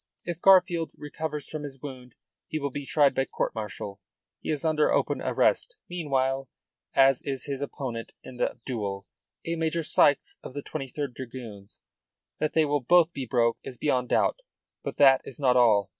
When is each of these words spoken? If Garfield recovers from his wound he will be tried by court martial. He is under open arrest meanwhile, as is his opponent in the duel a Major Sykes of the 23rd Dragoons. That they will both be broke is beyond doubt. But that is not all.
If 0.25 0.41
Garfield 0.41 0.93
recovers 0.97 1.47
from 1.47 1.61
his 1.61 1.79
wound 1.79 2.15
he 2.47 2.57
will 2.57 2.71
be 2.71 2.87
tried 2.87 3.13
by 3.13 3.25
court 3.25 3.53
martial. 3.53 4.01
He 4.39 4.49
is 4.49 4.65
under 4.65 4.89
open 4.91 5.21
arrest 5.21 5.77
meanwhile, 5.87 6.49
as 6.95 7.21
is 7.21 7.45
his 7.45 7.61
opponent 7.61 8.13
in 8.23 8.37
the 8.37 8.57
duel 8.65 9.05
a 9.45 9.55
Major 9.55 9.83
Sykes 9.83 10.39
of 10.43 10.55
the 10.55 10.63
23rd 10.63 11.13
Dragoons. 11.13 11.81
That 12.39 12.53
they 12.53 12.65
will 12.65 12.81
both 12.81 13.13
be 13.13 13.27
broke 13.27 13.59
is 13.63 13.77
beyond 13.77 14.09
doubt. 14.09 14.37
But 14.83 14.97
that 14.97 15.21
is 15.23 15.39
not 15.39 15.55
all. 15.55 15.89